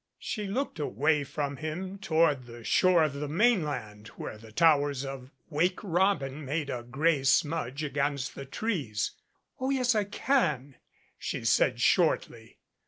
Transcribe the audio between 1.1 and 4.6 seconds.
from him toward the shore of the mainland where the